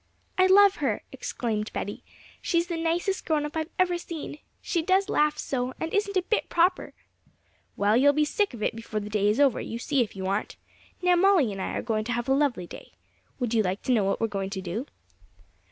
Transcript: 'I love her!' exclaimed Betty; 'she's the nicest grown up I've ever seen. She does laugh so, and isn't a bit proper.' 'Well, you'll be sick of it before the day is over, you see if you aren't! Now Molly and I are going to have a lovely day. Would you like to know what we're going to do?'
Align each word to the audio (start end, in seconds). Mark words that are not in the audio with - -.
'I 0.39 0.47
love 0.47 0.75
her!' 0.77 1.03
exclaimed 1.11 1.71
Betty; 1.73 2.03
'she's 2.41 2.65
the 2.65 2.75
nicest 2.75 3.23
grown 3.23 3.45
up 3.45 3.55
I've 3.55 3.69
ever 3.77 3.99
seen. 3.99 4.39
She 4.59 4.81
does 4.81 5.09
laugh 5.09 5.37
so, 5.37 5.75
and 5.79 5.93
isn't 5.93 6.17
a 6.17 6.23
bit 6.23 6.49
proper.' 6.49 6.95
'Well, 7.77 7.95
you'll 7.95 8.11
be 8.11 8.25
sick 8.25 8.55
of 8.55 8.63
it 8.63 8.75
before 8.75 8.99
the 8.99 9.11
day 9.11 9.27
is 9.29 9.39
over, 9.39 9.61
you 9.61 9.77
see 9.77 10.01
if 10.01 10.15
you 10.15 10.25
aren't! 10.25 10.55
Now 11.03 11.15
Molly 11.15 11.51
and 11.51 11.61
I 11.61 11.73
are 11.77 11.83
going 11.83 12.03
to 12.05 12.13
have 12.13 12.27
a 12.27 12.33
lovely 12.33 12.65
day. 12.65 12.93
Would 13.39 13.53
you 13.53 13.61
like 13.61 13.83
to 13.83 13.91
know 13.93 14.03
what 14.03 14.19
we're 14.19 14.25
going 14.25 14.49
to 14.49 14.61
do?' 14.61 14.87